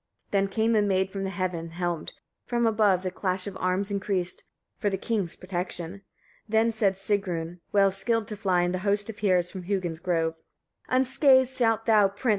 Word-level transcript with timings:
53. 0.31 0.31
Then 0.39 0.47
came 0.49 0.75
a 0.75 0.81
maid 0.81 1.11
from 1.11 1.27
heaven, 1.27 1.69
helmed, 1.69 2.13
from 2.47 2.65
above 2.65 3.03
the 3.03 3.11
clash 3.11 3.45
of 3.45 3.55
arms 3.57 3.91
increased 3.91 4.41
for 4.79 4.89
the 4.89 4.97
king's 4.97 5.35
protection. 5.35 6.01
Then 6.49 6.71
said 6.71 6.95
Sigrun 6.97 7.59
well 7.71 7.91
skilled 7.91 8.27
to 8.29 8.35
fly 8.35 8.65
to 8.65 8.71
the 8.71 8.79
host 8.79 9.11
of 9.11 9.19
heroes 9.19 9.51
from 9.51 9.61
Hugin's 9.65 9.99
grove 9.99 10.33
54. 10.89 10.95
"Unscathed 10.95 11.49
shalt 11.55 11.85
thou, 11.85 12.07
prince! 12.07 12.29